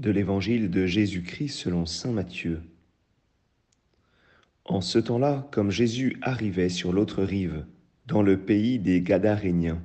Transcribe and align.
de 0.00 0.10
l'Évangile 0.10 0.70
de 0.70 0.86
Jésus-Christ 0.86 1.50
selon 1.50 1.84
Saint 1.84 2.12
Matthieu. 2.12 2.62
En 4.64 4.80
ce 4.80 4.98
temps-là, 4.98 5.46
comme 5.52 5.70
Jésus 5.70 6.16
arrivait 6.22 6.70
sur 6.70 6.94
l'autre 6.94 7.22
rive, 7.22 7.66
dans 8.06 8.22
le 8.22 8.40
pays 8.40 8.78
des 8.78 9.02
Gadaréniens, 9.02 9.82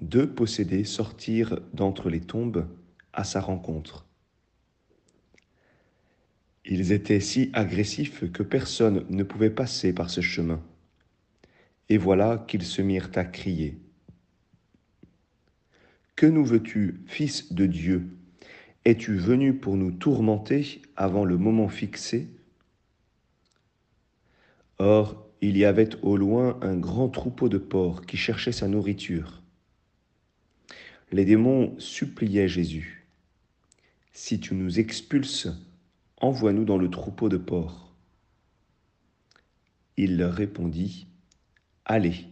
deux 0.00 0.32
possédés 0.32 0.84
sortirent 0.84 1.58
d'entre 1.74 2.08
les 2.08 2.20
tombes 2.20 2.68
à 3.12 3.24
sa 3.24 3.40
rencontre. 3.40 4.06
Ils 6.64 6.92
étaient 6.92 7.20
si 7.20 7.50
agressifs 7.52 8.30
que 8.30 8.44
personne 8.44 9.04
ne 9.10 9.24
pouvait 9.24 9.50
passer 9.50 9.92
par 9.92 10.08
ce 10.08 10.20
chemin. 10.20 10.62
Et 11.88 11.98
voilà 11.98 12.44
qu'ils 12.46 12.62
se 12.62 12.80
mirent 12.80 13.10
à 13.16 13.24
crier. 13.24 13.80
Que 16.14 16.26
nous 16.26 16.44
veux-tu, 16.44 17.02
Fils 17.06 17.52
de 17.52 17.66
Dieu? 17.66 18.08
Es-tu 18.84 19.16
venu 19.16 19.54
pour 19.54 19.76
nous 19.76 19.92
tourmenter 19.92 20.82
avant 20.96 21.24
le 21.24 21.38
moment 21.38 21.68
fixé? 21.68 22.28
Or, 24.78 25.24
il 25.40 25.56
y 25.56 25.64
avait 25.64 25.94
au 26.02 26.16
loin 26.16 26.58
un 26.62 26.76
grand 26.76 27.08
troupeau 27.08 27.48
de 27.48 27.58
porcs 27.58 28.04
qui 28.06 28.16
cherchait 28.16 28.50
sa 28.52 28.66
nourriture. 28.66 29.42
Les 31.12 31.24
démons 31.24 31.78
suppliaient 31.78 32.48
Jésus. 32.48 33.06
Si 34.12 34.40
tu 34.40 34.54
nous 34.54 34.80
expulses, 34.80 35.48
envoie-nous 36.16 36.64
dans 36.64 36.78
le 36.78 36.90
troupeau 36.90 37.28
de 37.28 37.36
porcs. 37.36 37.94
Il 39.96 40.16
leur 40.16 40.32
répondit, 40.32 41.06
Allez. 41.84 42.26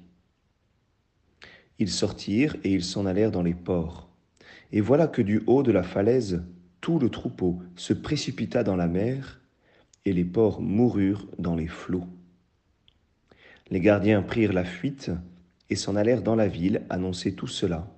Ils 1.79 1.91
sortirent 1.91 2.57
et 2.65 2.73
ils 2.73 2.85
s'en 2.85 3.07
allèrent 3.07 3.31
dans 3.31 3.43
les 3.43 3.55
ports. 3.55 4.10
Et 4.73 4.81
voilà 4.81 5.07
que 5.07 5.23
du 5.23 5.43
haut 5.47 5.63
de 5.63 5.73
la 5.73 5.83
falaise, 5.83 6.43
tout 6.81 6.99
le 6.99 7.11
troupeau 7.11 7.61
se 7.77 7.93
précipita 7.93 8.63
dans 8.63 8.77
la 8.77 8.89
mer, 8.89 9.41
et 10.05 10.13
les 10.13 10.25
porcs 10.25 10.61
moururent 10.61 11.27
dans 11.39 11.55
les 11.55 11.67
flots. 11.67 12.07
Les 13.71 13.81
gardiens 13.81 14.23
prirent 14.23 14.53
la 14.53 14.65
fuite 14.65 15.11
et 15.69 15.77
s'en 15.77 15.95
allèrent 15.95 16.23
dans 16.23 16.35
la 16.35 16.49
ville 16.49 16.83
annoncer 16.89 17.35
tout 17.35 17.47
cela, 17.47 17.89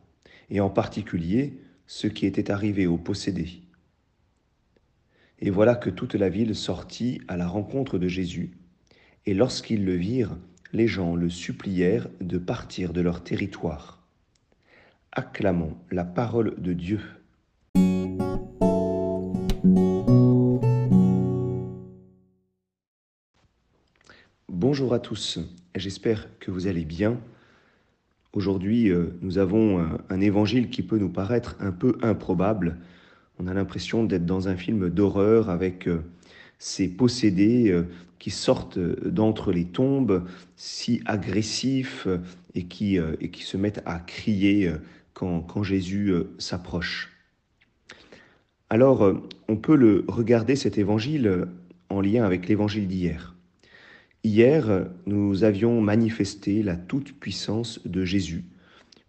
et 0.51 0.61
en 0.61 0.71
particulier 0.71 1.61
ce 1.87 2.07
qui 2.07 2.27
était 2.27 2.51
arrivé 2.51 2.87
aux 2.87 2.99
possédés. 2.99 3.63
Et 5.39 5.51
voilà 5.51 5.75
que 5.75 5.91
toute 5.91 6.15
la 6.15 6.29
ville 6.29 6.55
sortit 6.55 7.21
à 7.29 7.37
la 7.37 7.49
rencontre 7.49 7.99
de 7.99 8.09
Jésus, 8.09 8.57
et 9.27 9.35
lorsqu'ils 9.35 9.85
le 9.85 9.95
virent, 9.95 10.37
les 10.73 10.89
gens 10.89 11.15
le 11.15 11.29
supplièrent 11.29 12.09
de 12.21 12.39
partir 12.39 12.93
de 12.93 13.01
leur 13.01 13.23
territoire. 13.23 14.02
Acclamons 15.15 15.77
la 15.91 16.05
parole 16.05 16.55
de 16.57 16.73
Dieu. 16.73 16.99
Bonjour 24.49 24.95
à 24.95 24.99
tous, 24.99 25.39
j'espère 25.75 26.29
que 26.39 26.51
vous 26.51 26.67
allez 26.67 26.87
bien. 26.87 27.21
Aujourd'hui, 28.33 28.89
euh, 28.89 29.19
nous 29.21 29.37
avons 29.37 29.87
un 30.09 30.21
évangile 30.23 30.71
qui 30.71 30.83
peut 30.83 30.97
nous 30.97 31.11
paraître 31.11 31.57
un 31.61 31.73
peu 31.73 31.99
improbable. 32.01 32.79
On 33.39 33.47
a 33.49 33.53
l'impression 33.53 34.05
d'être 34.05 34.25
dans 34.25 34.49
un 34.49 34.57
film 34.57 34.89
d'horreur 34.89 35.51
avec 35.51 35.89
euh, 35.89 36.01
ces 36.59 36.89
possédés 36.89 37.71
euh, 37.71 37.83
qui 38.19 38.31
sortent 38.31 38.79
d'entre 38.79 39.53
les 39.53 39.67
tombes, 39.67 40.25
si 40.57 41.03
agressifs 41.05 42.09
et 42.55 42.65
qui, 42.65 42.97
et 42.97 43.31
qui 43.31 43.43
se 43.43 43.57
mettent 43.57 43.83
à 43.85 43.99
crier 43.99 44.73
quand, 45.15 45.63
Jésus 45.63 46.09
euh, 46.09 46.35
s'approche. 46.39 47.11
Alors, 48.71 49.05
euh, 49.05 49.23
on 49.49 49.57
peut 49.57 49.77
le 49.77 50.05
regarder 50.09 50.57
cet 50.57 50.79
évangile 50.79 51.27
euh, 51.27 51.47
en 51.89 52.01
lien 52.01 52.25
avec 52.25 52.49
l'évangile 52.49 52.89
d'hier. 52.89 53.37
Hier, 54.25 54.87
nous 55.07 55.43
avions 55.43 55.81
manifesté 55.81 56.63
la 56.63 56.77
toute-puissance 56.77 57.85
de 57.85 58.05
Jésus, 58.05 58.45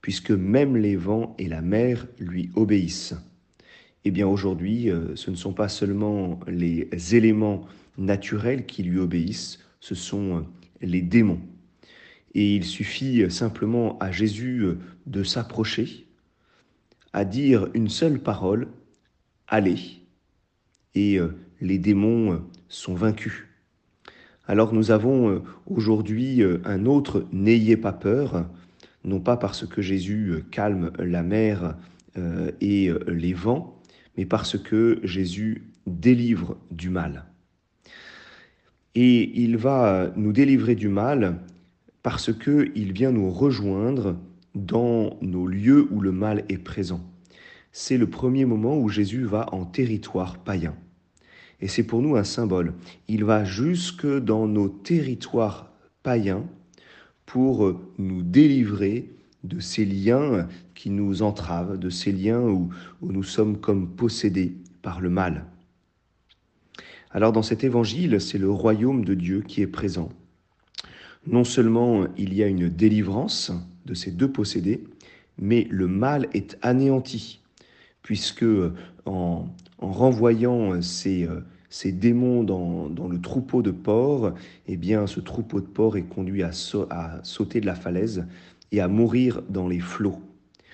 puisque 0.02 0.32
même 0.32 0.76
les 0.76 0.96
vents 0.96 1.36
et 1.38 1.48
la 1.48 1.62
mer 1.62 2.08
lui 2.18 2.50
obéissent. 2.56 3.16
Eh 4.06 4.12
bien 4.12 4.28
aujourd'hui, 4.28 4.90
ce 5.14 5.30
ne 5.30 5.36
sont 5.36 5.54
pas 5.54 5.70
seulement 5.70 6.40
les 6.48 6.90
éléments 7.16 7.68
naturels 8.00 8.66
qui 8.66 8.82
lui 8.82 8.98
obéissent, 8.98 9.60
ce 9.80 9.94
sont 9.94 10.48
les 10.82 11.04
démons. 11.04 11.42
Et 12.36 12.56
il 12.56 12.64
suffit 12.64 13.30
simplement 13.30 13.98
à 14.00 14.12
Jésus 14.12 14.66
de 15.06 15.24
s'approcher, 15.24 16.08
à 17.14 17.26
dire 17.26 17.68
une 17.74 17.90
seule 17.90 18.20
parole, 18.20 18.68
allez, 19.48 20.04
et 20.96 21.20
euh, 21.20 21.36
les 21.62 21.78
démons 21.78 22.34
euh, 22.34 22.38
sont 22.68 22.96
vaincus. 22.96 23.46
Alors 24.48 24.74
nous 24.74 24.92
avons 24.92 25.30
euh, 25.30 25.44
aujourd'hui 25.68 26.44
un 26.66 26.86
autre 26.86 27.26
N'ayez 27.32 27.78
pas 27.78 27.94
peur, 27.94 28.50
non 29.04 29.20
pas 29.20 29.38
parce 29.38 29.66
que 29.66 29.82
Jésus 29.82 30.44
calme 30.52 30.92
la 31.00 31.24
mer 31.24 31.76
et 32.62 32.92
les 33.08 33.34
vents, 33.34 33.82
mais 34.16 34.26
parce 34.26 34.58
que 34.58 35.00
Jésus 35.04 35.64
délivre 35.88 36.58
du 36.70 36.90
mal. 36.90 37.26
Et 38.94 39.42
il 39.42 39.58
va 39.58 40.12
nous 40.16 40.32
délivrer 40.32 40.76
du 40.76 40.90
mal 40.90 41.40
parce 42.04 42.34
qu'il 42.34 42.92
vient 42.92 43.12
nous 43.12 43.32
rejoindre 43.32 44.18
dans 44.54 45.18
nos 45.22 45.48
lieux 45.48 45.88
où 45.90 46.02
le 46.02 46.12
mal 46.12 46.44
est 46.50 46.58
présent. 46.58 47.02
C'est 47.72 47.98
le 47.98 48.08
premier 48.08 48.46
moment 48.46 48.78
où 48.78 48.90
Jésus 48.90 49.24
va 49.24 49.48
en 49.52 49.66
territoire 49.66 50.38
païen. 50.38 50.76
Et 51.62 51.68
c'est 51.68 51.84
pour 51.84 52.02
nous 52.02 52.18
un 52.18 52.26
symbole. 52.26 52.74
Il 53.08 53.24
va 53.24 53.46
jusque 53.46 54.06
dans 54.06 54.48
nos 54.48 54.68
territoires 54.68 55.72
païens 56.04 56.44
pour 57.26 57.80
nous 57.98 58.22
délivrer 58.22 59.10
de 59.44 59.60
ces 59.60 59.86
liens 59.86 60.48
qui 60.76 60.90
nous 60.90 61.24
entravent, 61.24 61.78
de 61.78 61.90
ces 61.90 62.12
liens 62.12 62.42
où, 62.42 62.70
où 63.02 63.12
nous 63.12 63.24
sommes 63.24 63.58
comme 63.58 63.88
possédés 63.90 64.58
par 64.82 65.00
le 65.00 65.10
mal. 65.10 65.46
Alors 67.12 67.32
dans 67.32 67.44
cet 67.44 67.64
évangile, 67.64 68.20
c'est 68.20 68.38
le 68.38 68.50
royaume 68.50 69.06
de 69.06 69.14
Dieu 69.14 69.42
qui 69.48 69.62
est 69.62 69.68
présent. 69.68 70.10
Non 71.26 71.44
seulement 71.44 72.06
il 72.18 72.34
y 72.34 72.44
a 72.44 72.48
une 72.48 72.70
délivrance, 72.70 73.52
de 73.86 73.94
ces 73.94 74.12
deux 74.12 74.32
possédés, 74.32 74.84
mais 75.38 75.68
le 75.70 75.88
mal 75.88 76.28
est 76.34 76.58
anéanti, 76.62 77.42
puisque 78.02 78.46
en, 79.06 79.48
renvoyant 79.80 80.82
ces, 80.82 81.28
ces 81.70 81.92
démons 81.92 82.44
dans, 82.44 83.08
le 83.10 83.20
troupeau 83.20 83.62
de 83.62 83.72
porcs, 83.72 84.34
eh 84.68 84.78
bien, 84.78 85.08
ce 85.08 85.20
troupeau 85.20 85.60
de 85.60 85.66
porcs 85.66 85.98
est 85.98 86.04
conduit 86.04 86.44
à, 86.44 86.52
à 86.92 87.24
sauter 87.24 87.62
de 87.62 87.66
la 87.66 87.76
falaise 87.76 88.26
et 88.72 88.80
à 88.80 88.88
mourir 88.88 89.42
dans 89.50 89.68
les 89.68 89.80
flots. 89.80 90.22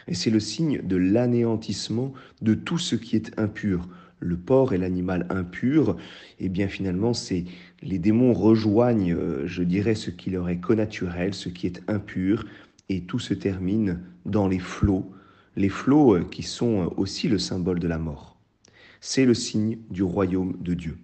Et 0.10 0.14
c'est 0.14 0.30
le 0.30 0.40
signe 0.40 0.81
de 0.81 0.96
l'anéantissement 0.96 2.14
de 2.42 2.54
tout 2.54 2.78
ce 2.78 2.96
qui 2.96 3.16
est 3.16 3.38
impur. 3.40 3.88
Le 4.19 4.38
porc 4.38 4.74
est 4.74 4.78
l'animal 4.78 5.25
impur, 5.30 5.97
et 6.40 6.46
eh 6.46 6.50
bien 6.50 6.68
finalement, 6.68 7.13
c'est 7.13 7.46
les 7.81 8.00
démons 8.00 8.34
rejoignent, 8.34 9.13
euh, 9.13 9.47
je 9.47 9.63
dirais, 9.63 9.96
ce 9.96 10.09
qui 10.09 10.30
leur 10.30 10.50
est 10.50 10.59
connaturel, 10.59 11.34
ce 11.34 11.50
qui 11.50 11.68
est 11.68 11.81
impur, 11.88 12.46
et 12.90 13.03
tout 13.03 13.19
se 13.19 13.34
termine 13.34 14.02
dans 14.25 14.47
les 14.47 14.59
flots, 14.59 15.09
les 15.56 15.69
flots 15.69 16.16
euh, 16.16 16.24
qui 16.30 16.44
sont 16.44 16.84
euh, 16.84 16.90
aussi 16.97 17.30
le 17.30 17.40
symbole 17.40 17.80
de 17.80 17.88
la 17.88 17.97
mort. 17.97 18.38
C'est 19.00 19.25
le 19.25 19.34
signe 19.34 19.80
du 19.90 20.03
royaume 20.03 20.57
de 20.59 20.74
Dieu, 20.74 20.97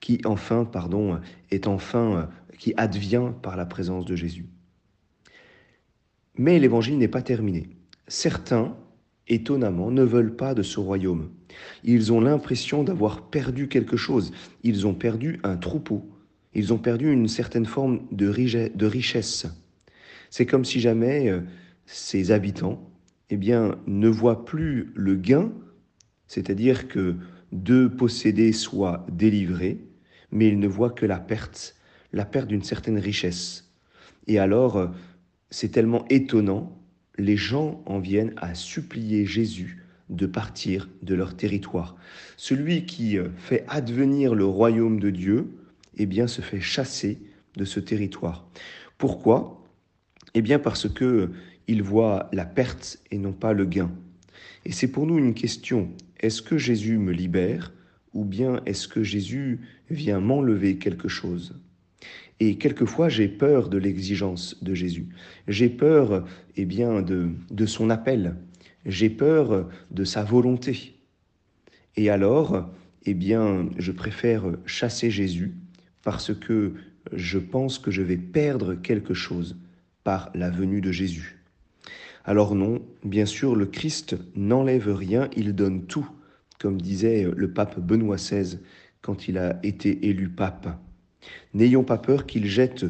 qui 0.00 0.20
enfin, 0.24 0.64
pardon, 0.64 1.20
est 1.52 1.68
enfin, 1.68 2.28
qui 2.58 2.74
advient 2.76 3.30
par 3.42 3.56
la 3.56 3.66
présence 3.66 4.04
de 4.04 4.16
Jésus. 4.16 4.46
Mais 6.38 6.58
l'évangile 6.58 6.98
n'est 6.98 7.06
pas 7.06 7.22
terminé. 7.22 7.68
Certains, 8.08 8.76
étonnamment, 9.28 9.90
ne 9.90 10.02
veulent 10.02 10.36
pas 10.36 10.54
de 10.54 10.62
ce 10.62 10.80
royaume. 10.80 11.30
Ils 11.84 12.12
ont 12.12 12.20
l'impression 12.20 12.84
d'avoir 12.84 13.28
perdu 13.30 13.68
quelque 13.68 13.96
chose. 13.96 14.32
Ils 14.62 14.86
ont 14.86 14.94
perdu 14.94 15.40
un 15.42 15.56
troupeau. 15.56 16.08
Ils 16.54 16.72
ont 16.72 16.78
perdu 16.78 17.12
une 17.12 17.28
certaine 17.28 17.66
forme 17.66 18.00
de 18.10 18.86
richesse. 18.86 19.46
C'est 20.30 20.46
comme 20.46 20.64
si 20.64 20.80
jamais 20.80 21.28
euh, 21.28 21.40
ces 21.86 22.30
habitants 22.30 22.90
eh 23.30 23.36
bien, 23.36 23.76
ne 23.86 24.08
voient 24.08 24.44
plus 24.44 24.92
le 24.94 25.16
gain, 25.16 25.52
c'est-à-dire 26.28 26.88
que 26.88 27.16
deux 27.52 27.90
possédés 27.90 28.52
soient 28.52 29.06
délivrés, 29.10 29.80
mais 30.30 30.48
ils 30.48 30.58
ne 30.58 30.68
voient 30.68 30.90
que 30.90 31.06
la 31.06 31.18
perte, 31.18 31.76
la 32.12 32.24
perte 32.24 32.48
d'une 32.48 32.62
certaine 32.62 32.98
richesse. 32.98 33.72
Et 34.26 34.38
alors, 34.38 34.76
euh, 34.76 34.88
c'est 35.50 35.70
tellement 35.70 36.04
étonnant, 36.08 36.76
les 37.18 37.36
gens 37.36 37.82
en 37.86 37.98
viennent 37.98 38.34
à 38.36 38.54
supplier 38.54 39.26
Jésus 39.26 39.84
de 40.08 40.26
partir 40.26 40.88
de 41.02 41.14
leur 41.14 41.36
territoire. 41.36 41.96
Celui 42.36 42.86
qui 42.86 43.18
euh, 43.18 43.28
fait 43.38 43.64
advenir 43.68 44.34
le 44.34 44.44
royaume 44.44 45.00
de 45.00 45.10
Dieu, 45.10 45.48
eh 45.96 46.06
bien, 46.06 46.26
se 46.26 46.42
fait 46.42 46.60
chasser 46.60 47.18
de 47.56 47.64
ce 47.64 47.80
territoire. 47.80 48.46
Pourquoi? 48.98 49.64
Eh 50.34 50.42
bien 50.42 50.58
parce 50.58 50.88
que 50.88 51.30
ils 51.68 51.82
voient 51.82 52.28
la 52.32 52.44
perte 52.44 52.98
et 53.10 53.18
non 53.18 53.32
pas 53.32 53.52
le 53.52 53.64
gain. 53.64 53.90
Et 54.64 54.72
c'est 54.72 54.88
pour 54.88 55.06
nous 55.06 55.18
une 55.18 55.34
question 55.34 55.90
est-ce 56.20 56.42
que 56.42 56.58
Jésus 56.58 56.98
me 56.98 57.12
libère 57.12 57.72
ou 58.14 58.24
bien 58.24 58.62
est-ce 58.66 58.88
que 58.88 59.02
Jésus 59.02 59.60
vient 59.90 60.20
m'enlever 60.20 60.78
quelque 60.78 61.08
chose? 61.08 61.60
Et 62.40 62.56
quelquefois, 62.56 63.08
j'ai 63.08 63.28
peur 63.28 63.68
de 63.68 63.78
l'exigence 63.78 64.62
de 64.62 64.74
Jésus. 64.74 65.08
J'ai 65.48 65.68
peur, 65.68 66.26
eh 66.56 66.64
bien, 66.64 67.02
de, 67.02 67.30
de 67.50 67.66
son 67.66 67.88
appel. 67.88 68.36
J'ai 68.84 69.08
peur 69.08 69.68
de 69.90 70.04
sa 70.04 70.22
volonté. 70.22 70.94
Et 71.96 72.10
alors, 72.10 72.68
eh 73.06 73.14
bien, 73.14 73.68
je 73.78 73.90
préfère 73.90 74.44
chasser 74.66 75.10
Jésus 75.10 75.54
parce 76.02 76.34
que 76.34 76.74
je 77.12 77.38
pense 77.38 77.78
que 77.78 77.90
je 77.90 78.02
vais 78.02 78.18
perdre 78.18 78.74
quelque 78.74 79.14
chose 79.14 79.56
par 80.04 80.30
la 80.34 80.50
venue 80.50 80.80
de 80.80 80.92
Jésus. 80.92 81.38
Alors 82.24 82.54
non, 82.54 82.82
bien 83.04 83.24
sûr, 83.24 83.56
le 83.56 83.66
Christ 83.66 84.16
n'enlève 84.34 84.92
rien, 84.92 85.30
il 85.36 85.54
donne 85.54 85.86
tout 85.86 86.08
comme 86.58 86.80
disait 86.80 87.28
le 87.36 87.50
pape 87.50 87.78
Benoît 87.78 88.16
XVI 88.16 88.58
quand 89.02 89.28
il 89.28 89.38
a 89.38 89.58
été 89.62 90.08
élu 90.08 90.28
pape. 90.28 90.78
N'ayons 91.54 91.84
pas 91.84 91.98
peur 91.98 92.26
qu'il 92.26 92.46
jette 92.46 92.86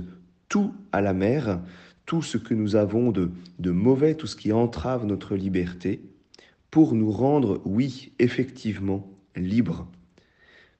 tout 0.48 0.74
à 0.92 1.00
la 1.00 1.12
mer, 1.12 1.60
tout 2.04 2.22
ce 2.22 2.38
que 2.38 2.54
nous 2.54 2.76
avons 2.76 3.12
de, 3.12 3.70
mauvais, 3.70 4.14
tout 4.14 4.26
ce 4.26 4.36
qui 4.36 4.52
entrave 4.52 5.04
notre 5.04 5.34
liberté, 5.34 6.00
pour 6.70 6.94
nous 6.94 7.10
rendre, 7.10 7.60
oui, 7.64 8.12
effectivement, 8.18 9.08
libres. 9.34 9.88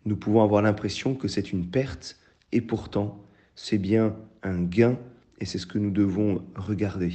Nous 0.04 0.16
pouvons 0.16 0.42
avoir 0.42 0.62
l'impression 0.62 1.14
que 1.14 1.28
c'est 1.28 1.52
une 1.52 1.66
perte, 1.66 2.18
et 2.52 2.60
pourtant, 2.60 3.24
c'est 3.54 3.78
bien 3.78 4.16
un 4.42 4.62
gain, 4.62 4.98
et 5.40 5.44
c'est 5.44 5.58
ce 5.58 5.66
que 5.66 5.78
nous 5.78 5.90
devons 5.90 6.44
regarder. 6.54 7.12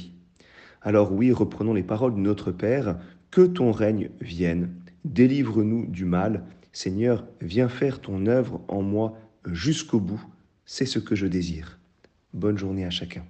Alors 0.82 1.12
oui, 1.12 1.32
reprenons 1.32 1.74
les 1.74 1.82
paroles 1.82 2.14
de 2.14 2.20
notre 2.20 2.52
Père, 2.52 2.98
que 3.30 3.42
ton 3.42 3.72
règne 3.72 4.10
vienne, 4.20 4.74
Délivre-nous 5.04 5.86
du 5.86 6.04
mal. 6.04 6.44
Seigneur, 6.72 7.26
viens 7.40 7.68
faire 7.68 8.00
ton 8.00 8.26
œuvre 8.26 8.60
en 8.68 8.82
moi 8.82 9.18
jusqu'au 9.46 10.00
bout. 10.00 10.24
C'est 10.64 10.86
ce 10.86 10.98
que 10.98 11.14
je 11.14 11.26
désire. 11.26 11.78
Bonne 12.32 12.58
journée 12.58 12.84
à 12.84 12.90
chacun. 12.90 13.24